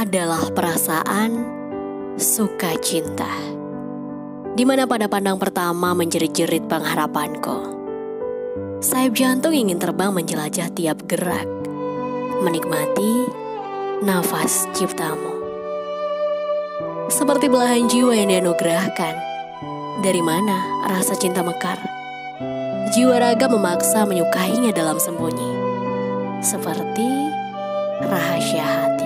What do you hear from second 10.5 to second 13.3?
tiap gerak, menikmati